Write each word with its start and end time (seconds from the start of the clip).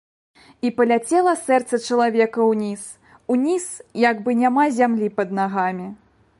І 0.67 0.69
паляцела 0.77 1.33
сэрца 1.47 1.73
ў 1.79 1.91
чалавека 1.91 2.47
ўніз, 2.53 2.81
уніз, 3.35 3.65
як 4.09 4.25
бы 4.27 4.31
няма 4.43 4.69
зямлі 4.79 5.07
пад 5.21 5.41
нагамі. 5.41 5.87